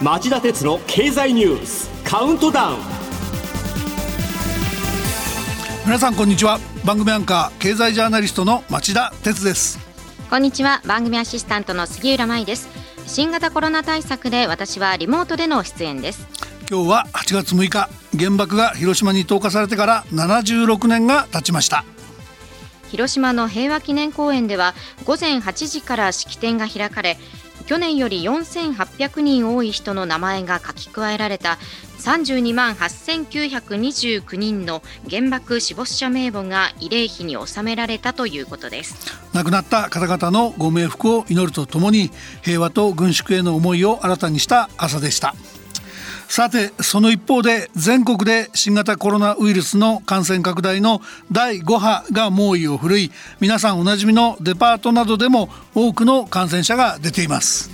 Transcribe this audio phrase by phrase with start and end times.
[0.00, 2.78] 町田鉄の経済ニュースカウントダウン。
[5.84, 6.58] 皆さんこんにちは。
[6.84, 9.78] 番組アンカー経済ジャーナリストの町田鉄です。
[10.30, 10.80] こんにちは。
[10.86, 12.68] 番組アシスタントの杉浦舞です。
[13.06, 16.26] 新型コロナ対策で私はリモートでの出演です。
[16.70, 21.84] 今日は8月6日原爆が広島に投下されてから76年が経ちました。
[22.90, 24.72] 広島の平和記念公園では
[25.04, 27.16] 午前8時から式典が開かれ
[27.66, 31.58] 去年より4800人多い人の名前が書き加えられた
[31.98, 39.24] 32万8929人の原爆死没者名簿が慰霊碑に収められたということです。
[39.32, 42.10] 亡くなった方々のご冥福を祈るとともに
[42.42, 45.34] 平和と軍縮への思いを新たにした朝でした
[46.28, 57.70] さてその一方で全国で新型コロナウイルスの感染拡大の第5波が猛威を振るい皆さんおなじみのデパートなどでも多くの感染者が出ています。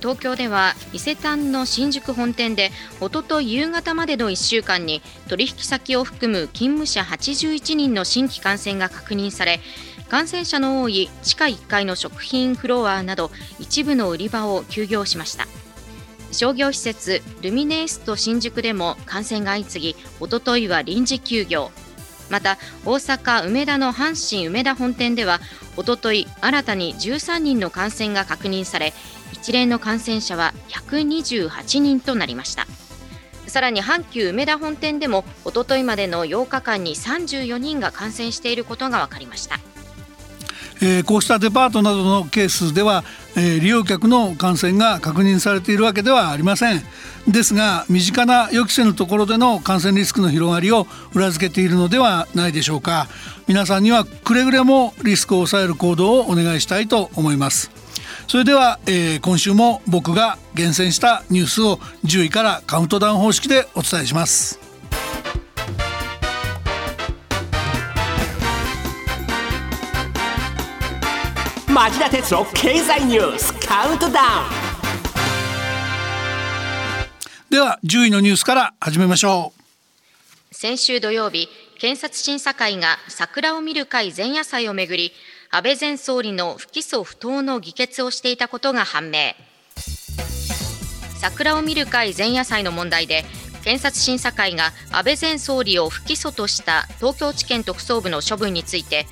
[0.00, 9.60] 東京では伊勢丹の新宿本店でおととい夕方までの1週間に取引先を含む勤務者81人の新規感染が確認され
[10.10, 15.63] 感染者の多い地下1階の食品フロアなど一部の売り場を休業しました。
[16.34, 21.70] 商業施設ルミネースト新宿でも感染が相次ぎおとといは臨時休業。
[22.30, 25.40] また大阪梅田の阪神梅田本店では
[25.76, 28.94] おととい新たに13人の感染が確認され
[29.32, 32.66] 一連の感染者は128人となりました。
[33.46, 39.60] さらに阪急梅田本店でもおとといまでの8日間に34人が感染していることが分かりました。
[40.80, 43.04] えー、こうしたデパートなどのケースでは、
[43.36, 46.82] えー、利用客の感染が確認されているわけではありません。
[47.28, 53.08] ですが身近な予期せぬところでの感染リスクの広がりを裏付けているのではないでしょうか。
[53.46, 57.70] 皆さんにはくれぐれもリスクを抑える行動をお願いしたいと思います。
[58.26, 64.63] それでは、えー、今週も僕が厳選したニュースを10位からカウントダウン方式でお伝えします。
[71.74, 74.48] 町田鉄の経済ニュースカウントダウン。
[77.50, 79.52] では10位のニュースから始めましょ
[80.52, 80.54] う。
[80.54, 81.48] 先週土曜日
[81.80, 85.10] 検察審査会が桜を見る会前夜祭をめぐり
[85.50, 89.34] 安倍前総理の不起訴不当の議決をしていたことが判明。
[91.18, 93.24] 桜を見る会前夜祭の問題で
[93.64, 99.06] 検察審査会が安倍前総理を不起訴とした東京地検特捜部の処分について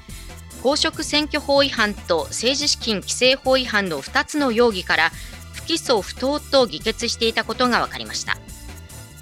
[0.62, 5.10] 公職選挙法違反と政治資金規正法違反の2つの容疑から
[5.52, 8.38] 不起訴不当と議決していたことが分かりました。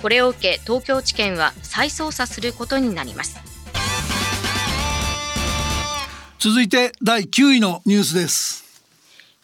[0.03, 3.39] これを受け東京地検は再捜査することになります。
[6.39, 8.65] 続いて第9位のニュースです。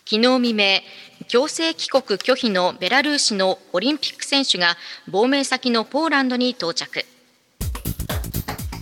[0.04, 0.80] 昨日未明
[1.28, 4.76] 強制帰国拒否のベラルーシのオリンピック選手が
[5.08, 7.04] 亡命先のポーランドに到着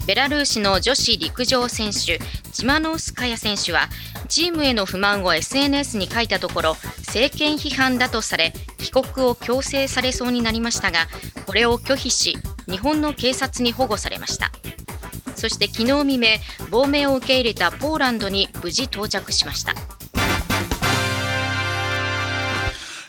[0.07, 2.19] ベラルーシの女子陸上選手
[2.53, 3.89] チマノウスカヤ選手は
[4.29, 11.07] チームへの不満を SNS に書いたところ政権批判だとされ帰国を強制されそうになりましたが
[11.47, 14.51] これを拒否し日本の警察に保護されました。
[15.35, 16.27] そして昨日未明
[16.71, 19.75] 亡命を受け入れたポーランドに無事到着しました。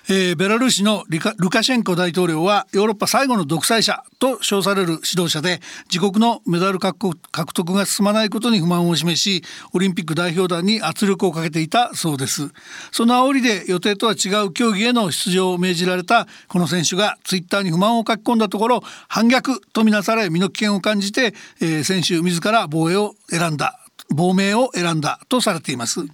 [0.08, 5.62] えー、ベラルーシのルカシェンコ大統領はヨーロッパ最後の独裁者と称される指導者で
[5.92, 7.16] 自国のメダル獲
[7.54, 9.44] 得が進まないことに不満を示し
[9.74, 12.52] オリンピック代表団に圧力をかけていたそうです。
[12.92, 23.85] その煽りで予定とは違う競技への出場を命じられたこの選手がツイッターに不満を書き込んだところ反逆とみなされ身の危険を感じて、えー、選手自ら防衛を選んだ。
[24.10, 26.10] 亡命を選んだとされています、はい、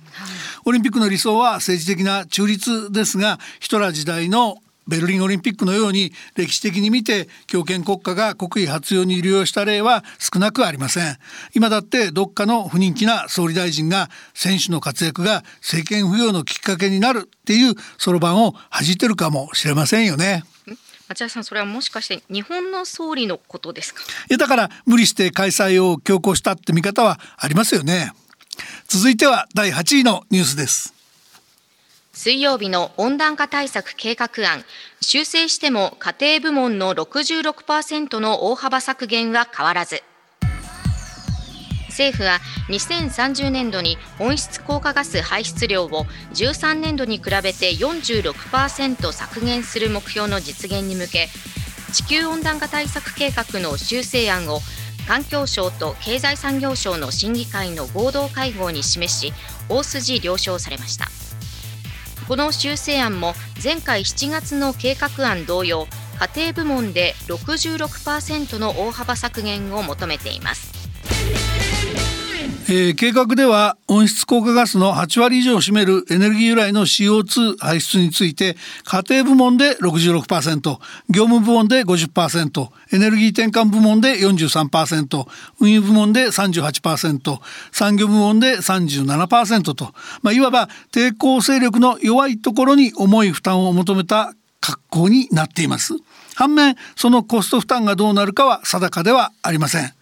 [0.66, 4.58] オリンピックの理想は政治的な中立ですがヒトラー時代の
[4.88, 11.18] ベルリンオリンピックのように歴史的に見て強権国家が国威発揚に利用した例は少なくありません。
[11.54, 20.44] 今だってどっかの不人気な総理大臣が選手の活躍が政権浮揚のきっかけになるっていうそろばんを弾いてるかもしれませんよね。
[21.12, 24.02] 町田さんそれはもしかして日本の総理のことですか？
[24.02, 28.14] いやだから無理して開催を強行したって見方はありますよね。
[28.88, 30.94] 続いては第8位のニュースです。
[32.14, 34.64] 水曜日の温暖化対策計画案。
[35.02, 40.04] 修正しても家庭部門の66%の大幅削減は変わらず
[42.02, 42.40] 政府は
[42.70, 51.28] 2030年度に温室効果ガス排出量を13年度に比べて46%削減する目標の実現に向け
[51.94, 54.62] 地球温暖化対策計画の修正案を
[55.08, 59.34] 環境省と経済産業省の審議会の合同会合に示し
[59.70, 61.08] 大筋了承されました。
[62.28, 65.88] この修正案も前回7月の計画案同様
[66.36, 70.81] 家庭部門で66%の大幅削減を求めています。
[72.74, 80.62] えー、計画では温室効果ガスの8割以上を占めるエネルギー由来の CO2 排出について家庭部門で66%
[81.10, 85.28] 業務部門で50%エネルギー転換部門で43%
[85.60, 87.40] 運輸部門で38%
[87.74, 95.96] 産業部門で37%と、まあ、いわば抵抗勢力の弱いところに重い負担を求めた格好になっています。
[96.36, 99.94] 反面そのコスト負担がどうなるかは定かではありません。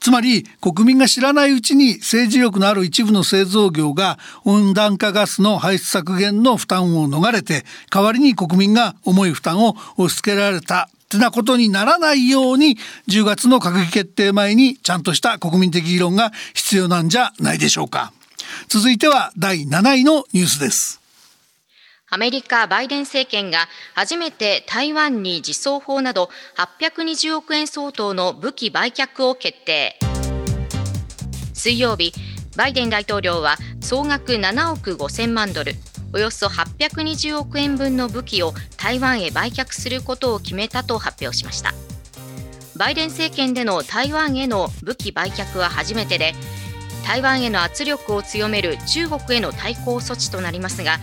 [0.00, 18.12] つまり国民が知らないうちに政治力のある一部の製造業が温暖化ガスの排出削減の負担を逃れて代わりに国民が重い負担を押し付けられたってなことにならないように10月の閣議決定前にちゃんとした国民的議論が必要なんじゃないでしょうか。
[18.68, 20.99] 続いては第7位のニュースです。
[22.12, 29.96] アメリカ・バイデン政権が初めて台湾に自走砲など820億円相当の武器売却を決定。
[31.54, 32.12] 水曜日
[32.56, 35.74] バイデン大統領は総額7億5000万ドル
[36.12, 41.74] およそ820億円分の武器を台湾へ売却することを決めたと発表しました。
[42.76, 46.32] バイデン政権での台湾への武器売却は初めてで
[47.04, 50.98] 台湾への圧力を強める中国への対抗措置となりますが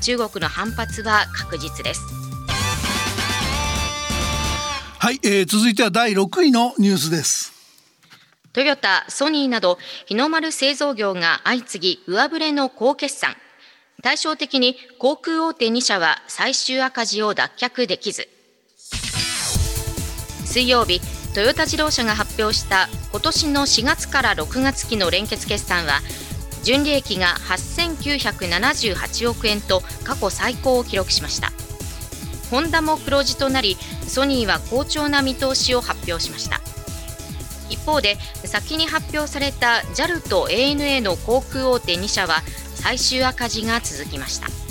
[0.00, 2.00] 中国の反発は確実です。
[4.98, 7.52] はい、えー、続いては第6位のニュースです。
[8.52, 13.34] トヨタ、ソニーなど日の丸製造業が相次ぎ上振れの高決算。
[14.02, 18.28] 対照的に航空大手2社は最終赤字を脱却できず。
[20.44, 21.00] 水曜日
[21.34, 26.00] トヨタ自動車が発表した今年の4月から6月期の連結決算は
[26.62, 31.50] 純利益が8978億円と過去最高を記録しました。
[32.50, 36.60] ホンダも黒字となりソニーは好調な見通しを発表しました。
[37.70, 42.42] 一方で先に発表された JAL と ANA の航空大手2社は
[42.74, 44.61] 最終赤字が続きました。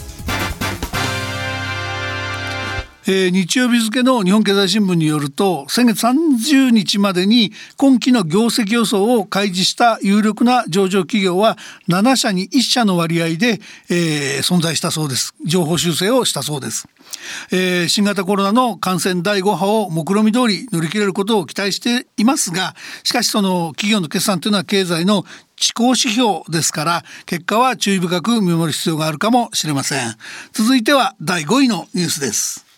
[3.13, 11.57] えー、日曜日付の日本経済新聞によると先月30日までに今期の業績予想を開示した有力な上場企業は
[11.89, 13.59] 7社に1社の割合で、
[13.89, 15.35] えー、存在したそうです。
[15.45, 16.87] 情報修正をしたそうです、
[17.51, 25.25] えー、新型コロナの感染第5波を目論見通り乗り切れることを期待していますがしかしその企業の決算というのは経済の
[25.57, 30.15] 地高指標ですから結果は注意深く見守る必要があるかもしれません。
[30.53, 32.70] 続いては第5位のニュースです。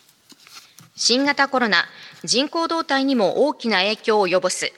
[0.96, 1.86] 新型コロナ
[2.24, 4.72] 人口動態にも大きな影響を及ぼす。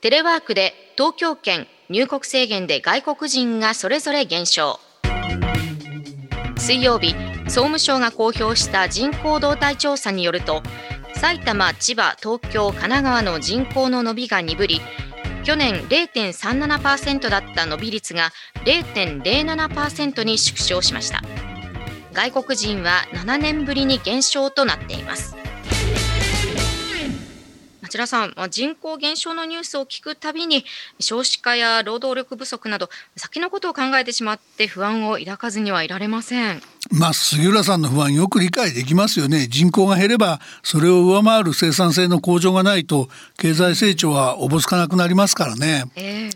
[0.00, 4.80] テレワークで東京圏入国制限で外国人がそれぞれ減少。
[6.56, 10.62] 水曜日総務省が公表した人口動態調査によると
[11.14, 14.80] 埼玉、千葉、東京、神奈川の人口の伸びが鈍り
[15.44, 18.30] 去年0.37%だった伸び率が
[18.64, 21.22] 0.07%に縮小しました。
[22.12, 25.37] 外国人は7年ぶりに減少となっています。
[27.88, 30.64] 町田さん、まあ、人口減少のニュースを聞くたびに
[31.00, 36.60] 少子化や労働力不足など先のことを考えてしまって不安を抱かずにはいられません。
[36.90, 39.46] まあ杉浦さんの不安よく理解できますよね。
[39.48, 46.30] 人口が減ればそれを上回る生産性の向上がないと経済成長はおぼつかなくなりますからね、えー、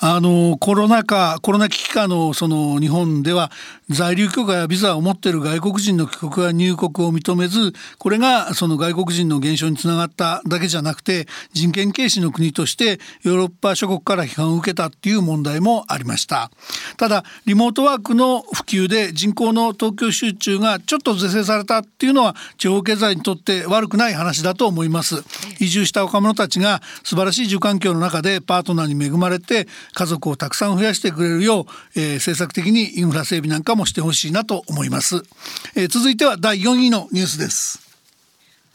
[0.00, 3.50] あのコロナ禍コロナ危機下のその日本では
[3.88, 16.50] 在留許可やビザを持っている外国人の帰国や入国を認めずこれがその外国人の減少につながっただけじゃなくて人権軽視の国としてヨーロッパ諸国から批判を受けたっていう問題もありました。
[16.96, 25.22] ただリモートワークの普及で人口の東東京集中がちょっと是正されたっていうのは地方経済にとって悪くない話だと思います。
[25.60, 31.64] 移住した若者たちが素晴らしい住環境の中でパートナーに恵まれて家族をたくさん増やしてくれるよう、
[31.96, 35.22] えー、政策的にインフラ整備なんかもしてほしいなと思います、
[35.76, 37.80] えー、続いては第4位のニュースです。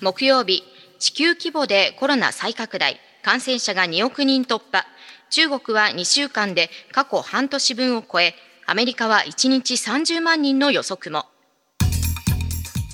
[0.02, 0.64] 木曜日
[1.00, 3.00] 地球規模でコロナ再拡大。
[3.22, 4.86] 感染者が2億人突破。
[5.30, 8.34] 中国は2週間で過去半年分を超え
[8.70, 11.26] アメリカは1日30万人の予測も。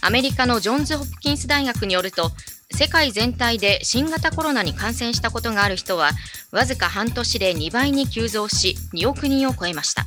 [0.01, 2.31] アメリカのジョンズ・ホプキンス大学によると
[2.71, 6.11] 世界全体で新型コロナに感染したことがある人は
[6.53, 10.05] わずか半年で2倍に急増し2億人を超えました。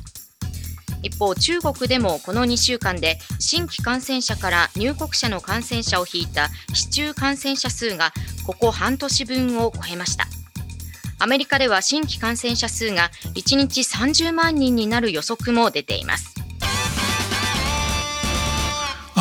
[1.03, 8.11] 一方中国でもこの2週間で新規感染者から入国者の感染者を引いた市中感染者数が
[8.43, 10.25] ここ半年分を超えました。
[11.19, 16.39] アメリカでは新規感染者数が1日30万人になる予測も出ています。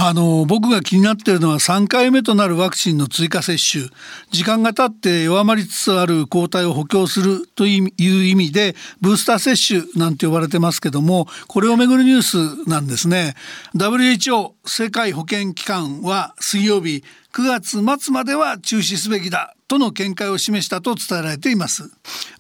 [0.01, 3.89] あの僕が気になっているのは3回目となるワクチンの追加接種。
[4.31, 12.23] 時間が経って弱まりつつある抗体を補強するという意味でブースター接種なんて呼ばれてますけどもこれをめぐるニュー
[12.65, 13.35] スなんですね。
[13.75, 17.03] WHO 世界保健機関は水曜日
[17.33, 21.91] 9月末までは中止すべきだとの見解を示したと伝えられています。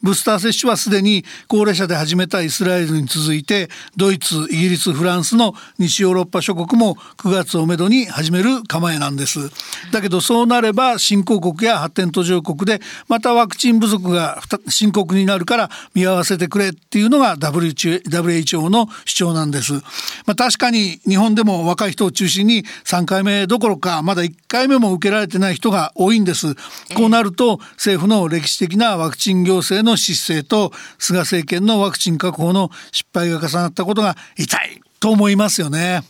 [0.02, 9.50] ブースター接種はすでに高齢者で始めたイスラエルに続いてドイツイギリスフランスの西ヨーロッパ諸国も9月をめどに始める構えなんです。
[9.92, 19.75] だけどそうなれば新興国や発展途上国でまたワクチン不足が深刻になるから見合わせてくれっていうのが WHO の主張なんです、
[20.25, 26.54] まあ、確かに日本でも若い人を中心に3回目どころかまだ1回目も受けられてない人が多いんです。
[26.97, 36.03] こうなると政府の歴史的なワクチン行政の失勢と菅政権のワクチン確保の失敗が重なったことが痛いと思いますよね。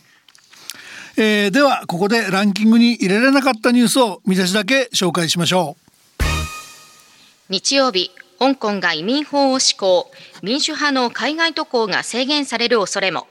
[1.17, 6.23] えー、ではここでランキングに入れられなかったニュースを見出しだけ紹介しましょう
[7.49, 10.09] 日曜日香港が移民法を施行
[10.43, 13.27] 民主派の海外渡航が制限される恐れも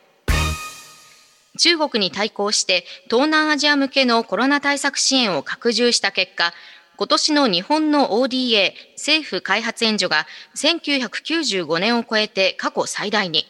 [1.58, 6.52] 中国に対抗して東南アジア向けのコロナ対策支援を拡充した結果
[6.98, 10.26] 今年の日本の ODA 政府開発援助が
[10.56, 13.46] 1995年を超えて過去最大に。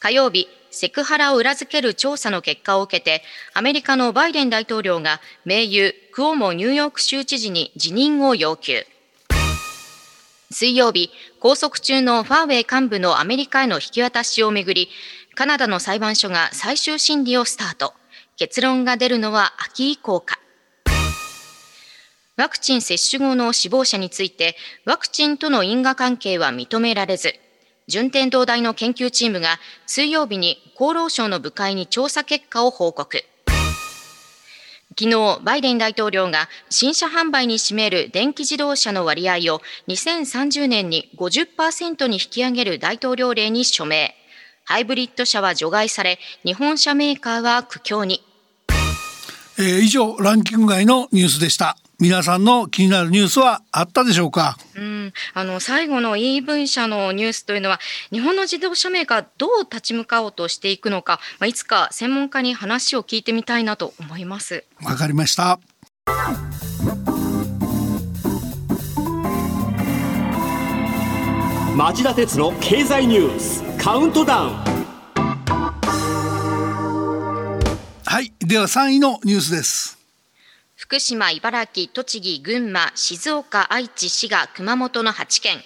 [0.00, 3.22] 火曜日セクハラを裏付ける調査の結果を受けて
[3.54, 8.84] アメリカのバイデン大統領が盟友クオモニューヨーク州知事に辞任を要求。
[10.50, 14.88] 水曜日拘束中のファーウェイ幹部のアメリカへの引き渡しをめぐり
[15.36, 17.94] カナダの裁判所が最終審理をスタート。
[18.36, 20.40] 結論が出るのは秋以降か。
[22.36, 27.34] ワクチン接種後の死亡者について、ワクチンとの因果関係は認められず、
[27.86, 33.22] 順天堂大の研究チームが水曜日に厚労省の部会に調査結果を報告。
[34.98, 44.14] 昨日、バイデン大統領が新車販売に占める電気自動車の割合を2030年に50%に引き上げる大統領令に署名。
[44.64, 48.24] ハイブリッド車は除外され、日本車メーカーは苦境に。
[49.56, 51.76] えー、以上、ランキング外のニュースでした。
[52.04, 54.58] 皆さんの気になるニュースはあったでしょうか？
[54.76, 57.80] うん、あの最後の EV 車のニュースというのは
[58.12, 64.66] 日本の自動車メーカーどう立ち向かおうとしていくのか、まあ、いつか専門家に話を聞いてみたいなと思います。
[64.82, 65.58] わかりました。
[71.74, 74.52] 町田鉄の経済ニュースカウントダウン
[78.04, 79.93] はいでは3位のニュースです
[80.84, 85.56] 福島、茨城、栃木、群馬、静岡、愛知、滋賀、熊本の8県、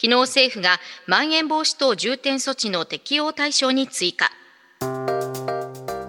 [0.00, 4.30] 昨日政府がまん延防止等重点措置の適用対象に追加。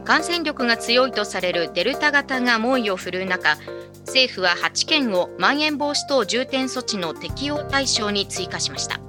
[0.06, 3.58] 感染力が強いとされるデルタ型が猛威を振るう中、
[4.06, 9.00] 政府は8県をまん延防止等重点措置の適用対象に追加しました。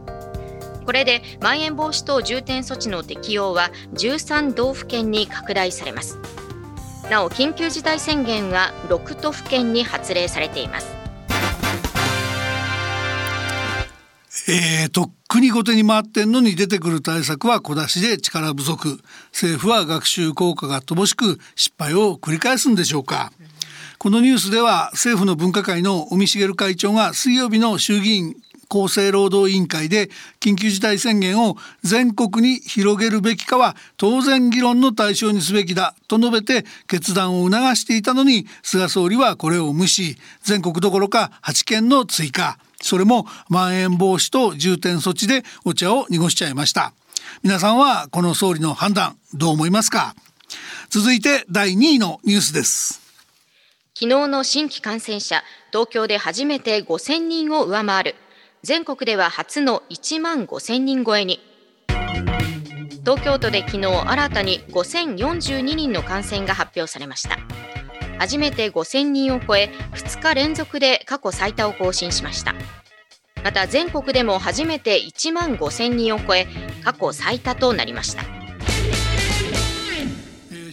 [0.87, 6.19] これでまん延防止等重点措置の適用は13道府県に拡大されます。
[7.11, 10.97] なお緊急事態宣言は6都府県に発令されています。
[14.49, 19.01] えー、とっくに後手に回ってんのに出てくる対策は小出しで力不足。
[19.33, 23.33] 政府は学習効果が乏しく失敗を繰り返すんでしょうか、
[23.99, 28.37] このニュースでは政府の分科会の尾身茂会長が水曜日の衆議院
[28.73, 40.17] 厚生労働委員会で緊急事態宣言を全国に広げるべきかは当然議論の対象にすべきだと述べて決断を促していたのに菅総理はこれを無視。
[40.43, 42.59] 全国どころか8県の追加。
[42.81, 46.95] それもまん延防止と重点措置でお茶を濁しちゃいました。
[47.43, 50.15] 皆さんはこの総理の判断どう思いますか？
[50.89, 53.01] 続いて第2位のニュースです。
[53.95, 58.15] 昨日の新規感染者東京で初めて5000人を上回る。
[58.63, 61.41] 全国では初の1万5000人超えに。
[63.01, 67.39] 東京都で昨日新たに5042人の感染が発表されました。
[68.19, 72.55] 初めて5000人を超え2日連続で過去最多を更新しました。
[73.43, 76.47] また全国でも初めて1万5000人を超え
[76.85, 78.40] 過去最多となりました。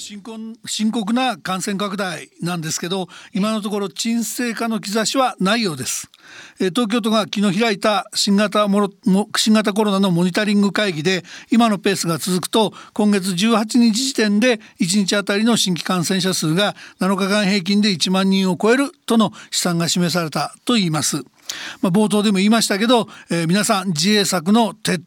[0.08, 6.10] 深刻深刻な感染拡大なんですけど今のところ沈静化の兆しはないようです、
[6.62, 8.90] え東京都が昨日開いた新型もろ
[9.36, 21.26] 新型コロナのモニタリング会議で今のペースが続くと今月18日時点で1日あたりの新規感染者数が7日間平均で1万人を超えるとの試算が示されたといいます。
[21.82, 25.02] まあ、冒頭でも言いましたけど、えー、皆さん自衛策の徹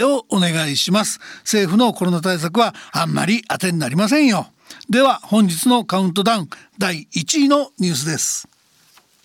[0.00, 1.20] 底をお願いします。
[1.40, 4.48] 政府のコロナ対策はあんまり当てになりませんよ。
[4.90, 6.48] では本日のカウントダウン
[6.78, 8.48] 第1位のニュースです。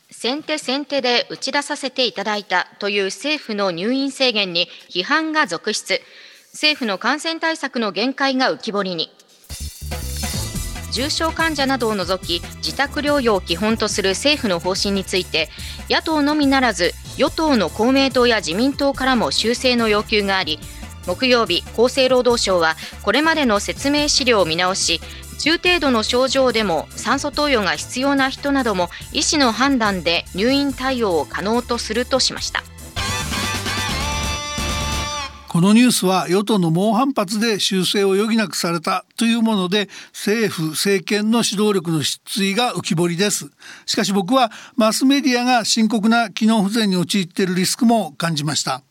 [0.09, 5.99] 先手先手で打ち出させていただいたという政府の入院制限に批判が続出。
[6.53, 9.09] 政府の感染対策の限界が浮き彫りに。
[10.91, 15.49] 重症患者などを除き自宅療養を基本とする政府の方針について
[15.89, 20.59] 野党のみならず与党の公明党や自民党からも修正の要求があり
[21.07, 25.01] 木曜日厚生労働省はこれまでの説明資料を見直し
[25.39, 32.63] 中程度の症状でも酸素投与が必要な人なども医師の判断で入院対応を可能とするとしました。
[35.51, 43.51] このニュースは与党の猛反発で修正を余儀なくされたというもので政府政権の指導力の失墜が浮き彫りです。
[43.85, 48.81] しかし僕はマスメディアが深刻な機能不全に陥っているリスクも感じました。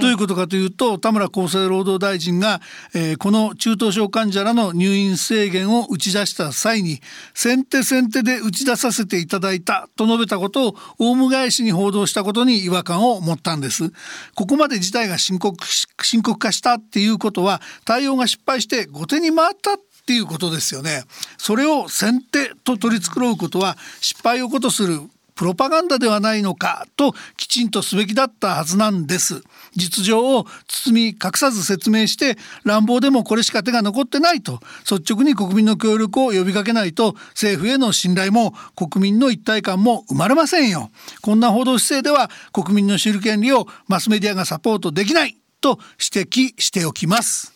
[0.00, 2.60] どういうことかというと田村厚生労働大臣が、
[2.94, 7.00] えー、この中等症患者らの入院制限を打ち出した際に
[7.34, 13.90] 先手先手で打ち出させていただいたと述べたことをオウム返しに報道したことに違和感を持ったんです。
[14.34, 15.64] ここまで事態が深刻
[16.02, 21.02] 深刻化したっていうことは対応が失敗して後手に回ったっていうことですよね。
[21.36, 25.00] それを先手と取り繕うことは失敗をことする
[25.36, 29.42] プロパガンダではないのかときちんとすべきだったはずなんです。
[29.76, 40.90] 実情を包み隠さず説明して乱暴でもこれしか手が残ってないと率直に国民の協力を呼びかけないと政府への信頼も国民の一体感も生まれませんよ。
[41.20, 45.78] こんな報道姿勢では国民の知る権利をマスメディアがサポートできないと
[46.14, 47.52] 指摘しておきます。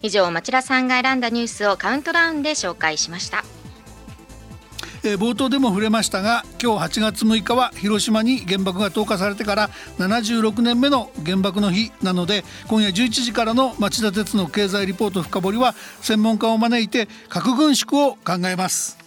[0.00, 3.44] 以上町田さんが選んだニュースをカウントダウンで紹介しました。
[5.04, 18.98] えー、冒頭でも触れましたが今日8月6日は広島に原爆が投下されてから76年目の原爆の日なので今夜11時からの町田鉄の経済リポート深掘りは専門家を招いて核軍縮を考えます。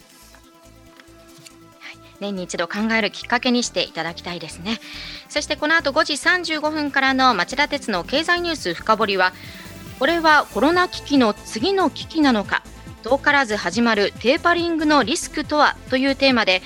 [2.21, 4.79] 年に一度考えるきっかけにしていただきたいですね
[5.27, 9.33] そしてこの後5時35分からの町田鉄の経済ニュース深掘りは
[9.99, 12.63] これはコロナ危機の次の危機なのか
[13.03, 16.61] 遠からず始まるテーパリングのリスクとはというテーマで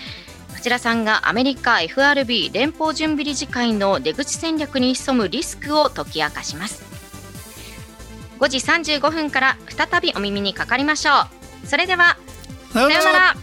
[0.53, 6.83] 町田さんがアメリカ FRB 連邦準備理事会の出口戦略に潜むリスクを解き明かします。
[8.39, 11.11] 5時35分から再びお耳にかかりましょ
[11.63, 11.67] う。
[11.67, 12.17] それでは
[12.73, 13.35] さようなら